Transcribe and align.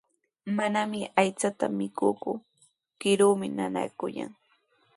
Manami 0.57 1.01
aychata 1.23 1.65
mikuuku, 1.79 2.33
kiruumi 3.01 3.47
nanaakullan. 3.59 4.31